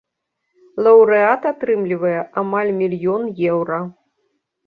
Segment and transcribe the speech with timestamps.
[0.85, 3.79] Лаўрэат атрымлівае амаль мільён еўра.